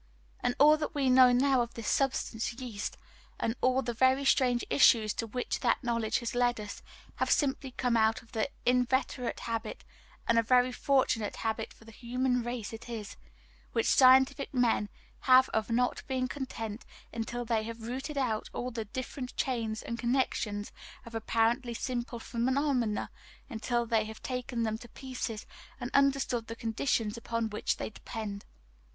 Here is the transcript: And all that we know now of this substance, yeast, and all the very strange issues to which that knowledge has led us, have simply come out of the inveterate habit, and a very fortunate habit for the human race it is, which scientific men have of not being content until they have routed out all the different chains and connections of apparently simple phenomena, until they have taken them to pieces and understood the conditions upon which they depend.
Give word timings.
And 0.39 0.55
all 0.57 0.77
that 0.77 0.95
we 0.95 1.11
know 1.11 1.31
now 1.31 1.61
of 1.61 1.75
this 1.75 1.87
substance, 1.87 2.53
yeast, 2.53 2.97
and 3.39 3.55
all 3.61 3.83
the 3.83 3.93
very 3.93 4.25
strange 4.25 4.65
issues 4.67 5.13
to 5.13 5.27
which 5.27 5.59
that 5.59 5.83
knowledge 5.83 6.17
has 6.21 6.33
led 6.33 6.59
us, 6.59 6.81
have 7.17 7.29
simply 7.29 7.69
come 7.69 7.95
out 7.95 8.23
of 8.23 8.31
the 8.31 8.49
inveterate 8.65 9.41
habit, 9.41 9.83
and 10.27 10.39
a 10.39 10.41
very 10.41 10.71
fortunate 10.71 11.35
habit 11.45 11.71
for 11.71 11.85
the 11.85 11.91
human 11.91 12.41
race 12.41 12.73
it 12.73 12.89
is, 12.89 13.15
which 13.73 13.85
scientific 13.85 14.51
men 14.55 14.89
have 15.29 15.49
of 15.49 15.69
not 15.69 16.01
being 16.07 16.27
content 16.27 16.83
until 17.13 17.45
they 17.45 17.61
have 17.61 17.83
routed 17.83 18.17
out 18.17 18.49
all 18.53 18.71
the 18.71 18.85
different 18.85 19.35
chains 19.37 19.83
and 19.83 19.99
connections 19.99 20.71
of 21.05 21.13
apparently 21.13 21.75
simple 21.75 22.17
phenomena, 22.19 23.11
until 23.51 23.85
they 23.85 24.05
have 24.05 24.19
taken 24.23 24.63
them 24.63 24.79
to 24.79 24.89
pieces 24.89 25.45
and 25.79 25.91
understood 25.93 26.47
the 26.47 26.55
conditions 26.55 27.17
upon 27.17 27.51
which 27.51 27.77
they 27.77 27.91
depend. 27.91 28.45